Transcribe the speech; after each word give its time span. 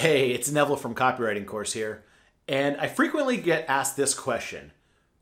Hey, 0.00 0.30
it's 0.30 0.50
Neville 0.50 0.76
from 0.76 0.94
Copywriting 0.94 1.44
Course 1.44 1.74
here, 1.74 2.04
and 2.48 2.74
I 2.78 2.86
frequently 2.86 3.36
get 3.36 3.68
asked 3.68 3.98
this 3.98 4.14
question 4.14 4.72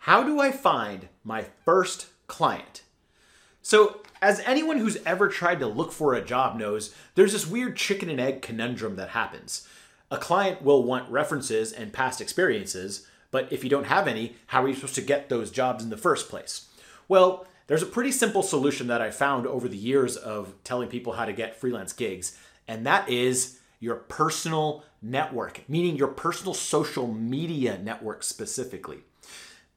How 0.00 0.22
do 0.22 0.38
I 0.38 0.52
find 0.52 1.08
my 1.24 1.46
first 1.64 2.08
client? 2.26 2.82
So, 3.62 4.02
as 4.20 4.40
anyone 4.40 4.76
who's 4.76 5.02
ever 5.06 5.30
tried 5.30 5.60
to 5.60 5.66
look 5.66 5.92
for 5.92 6.12
a 6.12 6.22
job 6.22 6.58
knows, 6.58 6.94
there's 7.14 7.32
this 7.32 7.46
weird 7.46 7.78
chicken 7.78 8.10
and 8.10 8.20
egg 8.20 8.42
conundrum 8.42 8.96
that 8.96 9.08
happens. 9.08 9.66
A 10.10 10.18
client 10.18 10.60
will 10.60 10.82
want 10.82 11.10
references 11.10 11.72
and 11.72 11.90
past 11.90 12.20
experiences, 12.20 13.06
but 13.30 13.50
if 13.50 13.64
you 13.64 13.70
don't 13.70 13.86
have 13.86 14.06
any, 14.06 14.36
how 14.48 14.62
are 14.62 14.68
you 14.68 14.74
supposed 14.74 14.94
to 14.96 15.00
get 15.00 15.30
those 15.30 15.50
jobs 15.50 15.82
in 15.82 15.88
the 15.88 15.96
first 15.96 16.28
place? 16.28 16.68
Well, 17.08 17.46
there's 17.66 17.82
a 17.82 17.86
pretty 17.86 18.12
simple 18.12 18.42
solution 18.42 18.88
that 18.88 19.00
I 19.00 19.10
found 19.10 19.46
over 19.46 19.68
the 19.68 19.76
years 19.78 20.18
of 20.18 20.52
telling 20.64 20.90
people 20.90 21.14
how 21.14 21.24
to 21.24 21.32
get 21.32 21.56
freelance 21.56 21.94
gigs, 21.94 22.36
and 22.68 22.84
that 22.84 23.08
is 23.08 23.58
your 23.86 23.94
personal 23.94 24.84
network, 25.00 25.62
meaning 25.68 25.96
your 25.96 26.08
personal 26.08 26.52
social 26.52 27.06
media 27.06 27.78
network 27.78 28.24
specifically. 28.24 28.98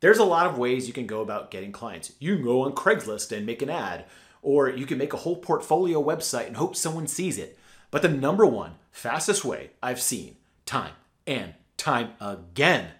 There's 0.00 0.18
a 0.18 0.24
lot 0.24 0.46
of 0.46 0.58
ways 0.58 0.86
you 0.86 0.92
can 0.92 1.06
go 1.06 1.22
about 1.22 1.50
getting 1.50 1.72
clients. 1.72 2.12
You 2.18 2.36
can 2.36 2.44
go 2.44 2.60
on 2.60 2.74
Craigslist 2.74 3.34
and 3.34 3.46
make 3.46 3.62
an 3.62 3.70
ad, 3.70 4.04
or 4.42 4.68
you 4.68 4.84
can 4.84 4.98
make 4.98 5.14
a 5.14 5.18
whole 5.18 5.36
portfolio 5.36 6.04
website 6.04 6.46
and 6.46 6.58
hope 6.58 6.76
someone 6.76 7.06
sees 7.06 7.38
it. 7.38 7.58
But 7.90 8.02
the 8.02 8.10
number 8.10 8.44
one 8.44 8.74
fastest 8.92 9.42
way 9.42 9.70
I've 9.82 10.02
seen 10.02 10.36
time 10.66 10.92
and 11.26 11.54
time 11.78 12.10
again 12.20 12.90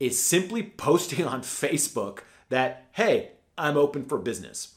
is 0.00 0.18
simply 0.18 0.62
posting 0.76 1.26
on 1.26 1.42
Facebook 1.42 2.20
that, 2.48 2.86
hey, 2.92 3.32
I'm 3.58 3.76
open 3.76 4.06
for 4.06 4.16
business. 4.16 4.76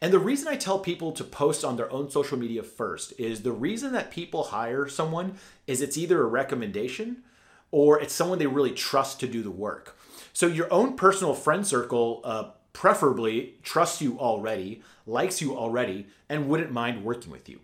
And 0.00 0.12
the 0.12 0.18
reason 0.18 0.48
I 0.48 0.56
tell 0.56 0.78
people 0.78 1.12
to 1.12 1.24
post 1.24 1.64
on 1.64 1.76
their 1.76 1.92
own 1.92 2.10
social 2.10 2.38
media 2.38 2.62
first 2.62 3.12
is 3.18 3.42
the 3.42 3.52
reason 3.52 3.92
that 3.92 4.10
people 4.10 4.44
hire 4.44 4.88
someone 4.88 5.36
is 5.66 5.80
it's 5.80 5.96
either 5.96 6.22
a 6.22 6.26
recommendation 6.26 7.22
or 7.70 8.00
it's 8.00 8.14
someone 8.14 8.38
they 8.38 8.46
really 8.46 8.72
trust 8.72 9.20
to 9.20 9.26
do 9.26 9.42
the 9.42 9.50
work. 9.50 9.96
So 10.32 10.46
your 10.46 10.72
own 10.72 10.96
personal 10.96 11.34
friend 11.34 11.66
circle 11.66 12.20
uh, 12.24 12.50
preferably 12.72 13.54
trusts 13.62 14.02
you 14.02 14.18
already, 14.18 14.82
likes 15.06 15.40
you 15.40 15.56
already, 15.56 16.06
and 16.28 16.48
wouldn't 16.48 16.72
mind 16.72 17.04
working 17.04 17.32
with 17.32 17.48
you. 17.48 17.60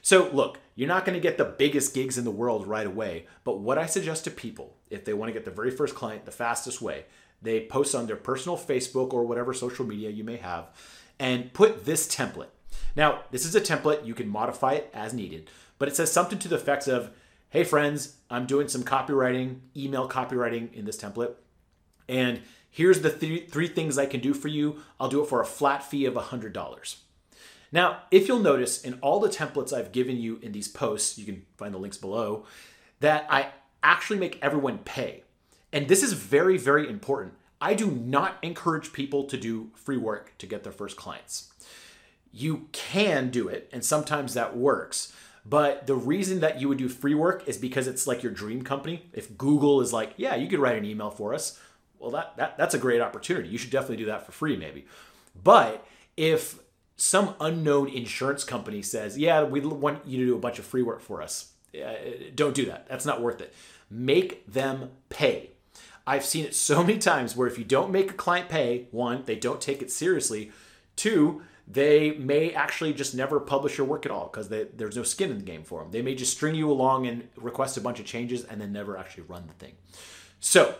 So, 0.00 0.28
look, 0.32 0.58
you're 0.74 0.88
not 0.88 1.04
going 1.04 1.14
to 1.14 1.20
get 1.20 1.38
the 1.38 1.44
biggest 1.44 1.94
gigs 1.94 2.18
in 2.18 2.24
the 2.24 2.30
world 2.30 2.66
right 2.66 2.86
away, 2.86 3.26
but 3.44 3.60
what 3.60 3.78
I 3.78 3.86
suggest 3.86 4.24
to 4.24 4.30
people, 4.30 4.74
if 4.90 5.04
they 5.04 5.12
want 5.12 5.28
to 5.28 5.32
get 5.32 5.44
the 5.44 5.50
very 5.50 5.70
first 5.70 5.94
client 5.94 6.24
the 6.24 6.32
fastest 6.32 6.82
way, 6.82 7.04
they 7.40 7.66
post 7.66 7.94
on 7.94 8.06
their 8.06 8.16
personal 8.16 8.56
Facebook 8.56 9.12
or 9.12 9.24
whatever 9.24 9.52
social 9.52 9.84
media 9.84 10.10
you 10.10 10.24
may 10.24 10.36
have 10.36 10.70
and 11.22 11.52
put 11.52 11.86
this 11.86 12.08
template. 12.08 12.48
Now, 12.96 13.20
this 13.30 13.46
is 13.46 13.54
a 13.54 13.60
template, 13.60 14.04
you 14.04 14.12
can 14.12 14.28
modify 14.28 14.72
it 14.72 14.90
as 14.92 15.14
needed, 15.14 15.48
but 15.78 15.88
it 15.88 15.94
says 15.94 16.10
something 16.10 16.38
to 16.40 16.48
the 16.48 16.56
effects 16.56 16.88
of 16.88 17.12
Hey, 17.48 17.64
friends, 17.64 18.16
I'm 18.30 18.46
doing 18.46 18.66
some 18.66 18.82
copywriting, 18.82 19.60
email 19.76 20.08
copywriting 20.08 20.72
in 20.72 20.86
this 20.86 20.96
template. 20.96 21.34
And 22.08 22.40
here's 22.70 23.02
the 23.02 23.10
th- 23.10 23.50
three 23.50 23.68
things 23.68 23.98
I 23.98 24.06
can 24.06 24.20
do 24.20 24.32
for 24.32 24.48
you. 24.48 24.82
I'll 24.98 25.10
do 25.10 25.22
it 25.22 25.28
for 25.28 25.42
a 25.42 25.46
flat 25.46 25.84
fee 25.84 26.06
of 26.06 26.14
$100. 26.14 26.96
Now, 27.70 27.98
if 28.10 28.26
you'll 28.26 28.38
notice 28.38 28.80
in 28.80 28.94
all 29.02 29.20
the 29.20 29.28
templates 29.28 29.70
I've 29.70 29.92
given 29.92 30.16
you 30.16 30.38
in 30.42 30.52
these 30.52 30.66
posts, 30.66 31.18
you 31.18 31.26
can 31.26 31.44
find 31.58 31.74
the 31.74 31.78
links 31.78 31.98
below, 31.98 32.46
that 33.00 33.26
I 33.28 33.50
actually 33.82 34.18
make 34.18 34.38
everyone 34.40 34.78
pay. 34.78 35.22
And 35.74 35.88
this 35.88 36.02
is 36.02 36.14
very, 36.14 36.56
very 36.56 36.88
important. 36.88 37.34
I 37.62 37.74
do 37.74 37.92
not 37.92 38.38
encourage 38.42 38.92
people 38.92 39.22
to 39.24 39.36
do 39.36 39.70
free 39.76 39.96
work 39.96 40.34
to 40.38 40.46
get 40.46 40.64
their 40.64 40.72
first 40.72 40.96
clients. 40.96 41.52
You 42.32 42.66
can 42.72 43.30
do 43.30 43.46
it, 43.46 43.70
and 43.72 43.84
sometimes 43.84 44.34
that 44.34 44.56
works. 44.56 45.12
But 45.46 45.86
the 45.86 45.94
reason 45.94 46.40
that 46.40 46.60
you 46.60 46.68
would 46.68 46.78
do 46.78 46.88
free 46.88 47.14
work 47.14 47.46
is 47.46 47.56
because 47.56 47.86
it's 47.86 48.08
like 48.08 48.24
your 48.24 48.32
dream 48.32 48.62
company. 48.62 49.06
If 49.12 49.38
Google 49.38 49.80
is 49.80 49.92
like, 49.92 50.14
yeah, 50.16 50.34
you 50.34 50.48
could 50.48 50.58
write 50.58 50.76
an 50.76 50.84
email 50.84 51.10
for 51.10 51.32
us, 51.32 51.60
well, 52.00 52.10
that, 52.10 52.36
that 52.36 52.58
that's 52.58 52.74
a 52.74 52.78
great 52.78 53.00
opportunity. 53.00 53.48
You 53.48 53.58
should 53.58 53.70
definitely 53.70 53.98
do 53.98 54.06
that 54.06 54.26
for 54.26 54.32
free, 54.32 54.56
maybe. 54.56 54.86
But 55.40 55.86
if 56.16 56.58
some 56.96 57.36
unknown 57.40 57.88
insurance 57.88 58.42
company 58.42 58.82
says, 58.82 59.16
yeah, 59.16 59.44
we 59.44 59.60
want 59.60 60.04
you 60.04 60.18
to 60.18 60.26
do 60.26 60.34
a 60.34 60.40
bunch 60.40 60.58
of 60.58 60.64
free 60.64 60.82
work 60.82 61.00
for 61.00 61.22
us, 61.22 61.52
uh, 61.76 61.94
don't 62.34 62.56
do 62.56 62.66
that. 62.66 62.88
That's 62.88 63.06
not 63.06 63.22
worth 63.22 63.40
it. 63.40 63.54
Make 63.88 64.52
them 64.52 64.90
pay. 65.10 65.50
I've 66.06 66.24
seen 66.24 66.44
it 66.44 66.54
so 66.54 66.82
many 66.84 66.98
times 66.98 67.36
where 67.36 67.48
if 67.48 67.58
you 67.58 67.64
don't 67.64 67.90
make 67.90 68.10
a 68.10 68.14
client 68.14 68.48
pay, 68.48 68.88
one, 68.90 69.22
they 69.24 69.36
don't 69.36 69.60
take 69.60 69.82
it 69.82 69.90
seriously. 69.90 70.52
Two, 70.96 71.42
they 71.66 72.12
may 72.12 72.52
actually 72.52 72.92
just 72.92 73.14
never 73.14 73.38
publish 73.40 73.78
your 73.78 73.86
work 73.86 74.04
at 74.04 74.12
all 74.12 74.28
because 74.32 74.48
there's 74.48 74.96
no 74.96 75.02
skin 75.02 75.30
in 75.30 75.38
the 75.38 75.44
game 75.44 75.62
for 75.62 75.80
them. 75.80 75.90
They 75.90 76.02
may 76.02 76.14
just 76.14 76.32
string 76.32 76.54
you 76.54 76.70
along 76.70 77.06
and 77.06 77.28
request 77.36 77.76
a 77.76 77.80
bunch 77.80 78.00
of 78.00 78.06
changes 78.06 78.44
and 78.44 78.60
then 78.60 78.72
never 78.72 78.96
actually 78.96 79.24
run 79.24 79.46
the 79.46 79.54
thing. 79.54 79.74
So, 80.40 80.74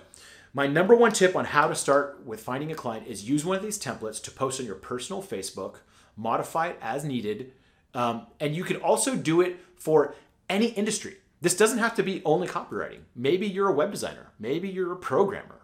my 0.54 0.66
number 0.66 0.94
one 0.94 1.12
tip 1.12 1.34
on 1.34 1.46
how 1.46 1.68
to 1.68 1.74
start 1.74 2.20
with 2.26 2.40
finding 2.40 2.70
a 2.70 2.74
client 2.74 3.06
is 3.06 3.26
use 3.28 3.44
one 3.44 3.56
of 3.56 3.62
these 3.62 3.78
templates 3.78 4.22
to 4.24 4.30
post 4.30 4.60
on 4.60 4.66
your 4.66 4.74
personal 4.74 5.22
Facebook, 5.22 5.76
modify 6.14 6.68
it 6.68 6.78
as 6.82 7.04
needed, 7.04 7.52
um, 7.94 8.26
and 8.38 8.54
you 8.54 8.64
can 8.64 8.76
also 8.76 9.16
do 9.16 9.40
it 9.40 9.58
for 9.76 10.14
any 10.50 10.66
industry. 10.66 11.16
This 11.42 11.56
doesn't 11.56 11.78
have 11.78 11.96
to 11.96 12.04
be 12.04 12.22
only 12.24 12.46
copywriting. 12.46 13.00
Maybe 13.16 13.48
you're 13.48 13.68
a 13.68 13.74
web 13.74 13.90
designer. 13.90 14.28
Maybe 14.38 14.68
you're 14.68 14.92
a 14.92 14.96
programmer. 14.96 15.62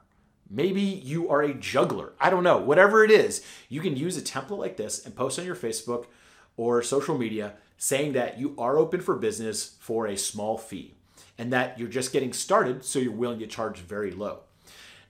Maybe 0.51 0.81
you 0.81 1.29
are 1.31 1.41
a 1.41 1.55
juggler. 1.55 2.15
I 2.21 2.31
don't 2.31 2.43
know. 2.43 2.59
Whatever 2.59 3.05
it 3.05 3.13
is, 3.13 3.45
you 3.69 3.81
can 3.81 3.97
use 3.97 4.17
a 4.17 4.21
template 4.21 4.59
like 4.59 4.77
this 4.77 5.07
and 5.07 5.15
post 5.15 5.39
on 5.39 5.47
your 5.47 5.55
Facebook 5.55 6.07
or 6.57 6.83
social 6.83 7.17
media 7.17 7.55
saying 7.77 8.15
that 8.15 8.41
you 8.41 8.57
are 8.59 8.77
open 8.77 9.01
for 9.01 9.15
business 9.15 9.77
for 9.79 10.09
a 10.09 10.17
small 10.17 10.59
fee 10.59 10.95
and 11.39 11.53
that 11.53 11.79
you're 11.79 11.87
just 11.87 12.13
getting 12.13 12.33
started, 12.33 12.85
so 12.85 12.99
you're 12.99 13.13
willing 13.13 13.39
to 13.39 13.47
charge 13.47 13.79
very 13.79 14.11
low. 14.11 14.41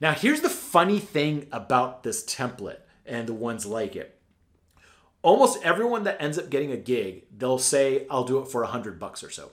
Now, 0.02 0.12
here's 0.12 0.42
the 0.42 0.50
funny 0.50 0.98
thing 0.98 1.46
about 1.50 2.02
this 2.02 2.22
template 2.26 2.80
and 3.06 3.26
the 3.26 3.32
ones 3.32 3.64
like 3.64 3.96
it. 3.96 4.20
Almost 5.22 5.64
everyone 5.64 6.04
that 6.04 6.20
ends 6.20 6.38
up 6.38 6.50
getting 6.50 6.72
a 6.72 6.76
gig, 6.76 7.24
they'll 7.34 7.58
say, 7.58 8.06
I'll 8.10 8.24
do 8.24 8.38
it 8.40 8.48
for 8.48 8.62
a 8.62 8.66
hundred 8.66 8.98
bucks 8.98 9.24
or 9.24 9.30
so 9.30 9.52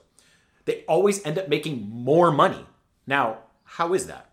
they 0.65 0.83
always 0.87 1.25
end 1.25 1.39
up 1.39 1.47
making 1.47 1.89
more 1.89 2.31
money. 2.31 2.65
Now, 3.07 3.39
how 3.63 3.93
is 3.93 4.07
that? 4.07 4.29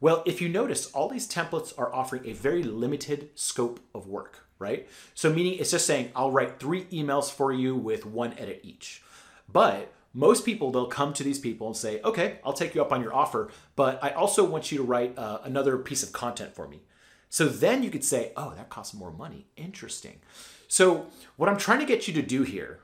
Well, 0.00 0.22
if 0.26 0.40
you 0.40 0.48
notice, 0.48 0.86
all 0.86 1.08
these 1.08 1.28
templates 1.28 1.72
are 1.78 1.94
offering 1.94 2.26
a 2.26 2.32
very 2.32 2.62
limited 2.62 3.30
scope 3.34 3.80
of 3.94 4.06
work, 4.06 4.46
right? 4.58 4.86
So, 5.14 5.32
meaning 5.32 5.58
it's 5.58 5.70
just 5.70 5.86
saying, 5.86 6.10
I'll 6.14 6.30
write 6.30 6.58
three 6.58 6.84
emails 6.86 7.30
for 7.30 7.52
you 7.52 7.74
with 7.74 8.04
one 8.04 8.34
edit 8.38 8.60
each. 8.62 9.02
But 9.50 9.92
most 10.12 10.44
people, 10.44 10.70
they'll 10.70 10.86
come 10.86 11.12
to 11.14 11.24
these 11.24 11.38
people 11.38 11.66
and 11.66 11.76
say, 11.76 12.00
okay, 12.02 12.38
I'll 12.44 12.52
take 12.52 12.74
you 12.74 12.82
up 12.82 12.92
on 12.92 13.02
your 13.02 13.14
offer, 13.14 13.50
but 13.76 14.02
I 14.02 14.10
also 14.10 14.44
want 14.44 14.70
you 14.70 14.78
to 14.78 14.84
write 14.84 15.18
uh, 15.18 15.38
another 15.42 15.78
piece 15.78 16.02
of 16.02 16.12
content 16.12 16.54
for 16.54 16.68
me. 16.68 16.82
So 17.30 17.48
then 17.48 17.82
you 17.82 17.90
could 17.90 18.04
say, 18.04 18.32
oh, 18.36 18.52
that 18.56 18.68
costs 18.68 18.94
more 18.94 19.10
money. 19.10 19.46
Interesting. 19.56 20.20
So, 20.68 21.06
what 21.36 21.48
I'm 21.48 21.56
trying 21.56 21.80
to 21.80 21.86
get 21.86 22.06
you 22.06 22.14
to 22.14 22.22
do 22.22 22.42
here 22.42 22.80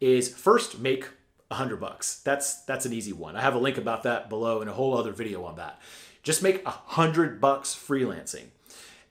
is 0.00 0.28
first 0.28 0.78
make 0.78 1.08
a 1.50 1.54
hundred 1.54 1.80
bucks. 1.80 2.20
That's 2.24 2.62
that's 2.64 2.86
an 2.86 2.92
easy 2.92 3.12
one. 3.12 3.36
I 3.36 3.40
have 3.40 3.54
a 3.54 3.58
link 3.58 3.78
about 3.78 4.02
that 4.02 4.28
below 4.28 4.60
and 4.60 4.70
a 4.70 4.74
whole 4.74 4.96
other 4.96 5.12
video 5.12 5.44
on 5.44 5.56
that. 5.56 5.80
Just 6.22 6.42
make 6.42 6.66
a 6.66 6.70
hundred 6.70 7.40
bucks 7.40 7.74
freelancing. 7.74 8.46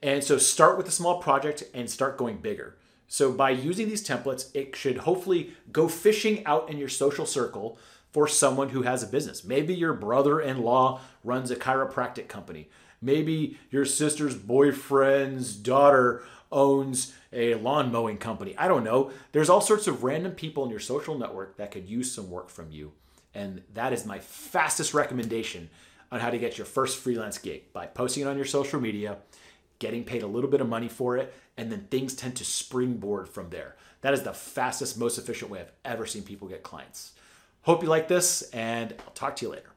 And 0.02 0.24
so 0.24 0.38
start 0.38 0.78
with 0.78 0.88
a 0.88 0.92
small 0.92 1.22
project 1.22 1.64
and 1.74 1.90
start 1.90 2.18
going 2.18 2.38
bigger. 2.38 2.76
So 3.08 3.32
by 3.32 3.52
using 3.52 3.88
these 3.88 4.06
templates, 4.06 4.54
it 4.54 4.76
should 4.76 5.00
hopefully 5.00 5.54
go 5.72 5.88
fishing 5.88 6.46
out 6.46 6.70
in 6.70 6.78
your 6.78 6.90
social 6.90 7.26
circle 7.26 7.78
for 8.12 8.28
someone 8.28 8.70
who 8.70 8.84
has 8.84 9.04
a 9.04 9.08
business. 9.08 9.44
Maybe 9.44 9.74
your 9.74 9.94
brother-in-law 9.94 11.02
runs 11.24 11.52
a 11.52 11.56
chiropractic 11.56 12.28
company. 12.28 12.70
Maybe 13.02 13.58
your 13.72 13.86
sister's 13.86 14.36
boyfriend's 14.36 15.56
daughter 15.56 16.24
owns 16.52 17.14
a 17.34 17.56
lawn 17.56 17.92
mowing 17.92 18.18
company. 18.18 18.56
I 18.58 18.68
don't 18.68 18.84
know. 18.84 19.12
There's 19.32 19.50
all 19.50 19.62
sorts 19.62 19.88
of 19.88 20.04
random 20.04 20.32
people 20.32 20.64
in 20.64 20.70
your 20.70 20.80
social 20.80 21.18
network 21.18 21.58
that 21.58 21.72
could 21.72 21.90
use 21.90 22.12
some 22.12 22.30
work 22.30 22.50
from 22.50 22.72
you. 22.72 22.94
And 23.34 23.62
that 23.74 23.92
is 23.92 24.06
my 24.06 24.20
fastest 24.20 24.94
recommendation 24.94 25.70
on 26.12 26.20
how 26.22 26.30
to 26.30 26.38
get 26.38 26.58
your 26.58 26.66
first 26.66 26.98
freelance 26.98 27.38
gig 27.38 27.74
by 27.74 27.86
posting 27.86 28.24
it 28.24 28.28
on 28.28 28.38
your 28.38 28.46
social 28.46 28.80
media, 28.80 29.18
getting 29.80 30.06
paid 30.06 30.24
a 30.24 30.28
little 30.28 30.50
bit 30.50 30.62
of 30.62 30.70
money 30.70 30.88
for 30.88 31.18
it, 31.18 31.34
and 31.58 31.72
then 31.72 31.88
things 31.90 32.16
tend 32.16 32.36
to 32.38 32.46
springboard 32.46 33.28
from 33.28 33.50
there. 33.50 33.76
That 34.02 34.14
is 34.14 34.24
the 34.24 34.34
fastest, 34.34 34.98
most 34.98 35.18
efficient 35.18 35.52
way 35.52 35.62
I've 35.62 35.72
ever 35.84 36.06
seen 36.06 36.24
people 36.24 36.48
get 36.48 36.64
clients. 36.64 37.14
Hope 37.64 37.84
you 37.84 37.90
like 37.90 38.08
this, 38.08 38.44
and 38.52 38.94
I'll 39.00 39.14
talk 39.14 39.36
to 39.38 39.46
you 39.46 39.52
later. 39.52 39.75